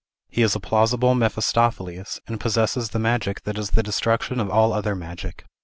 [0.31, 4.73] He is a plausible Mephistopheles, and possesses the magic that is the destruction of all
[4.73, 5.45] other magic.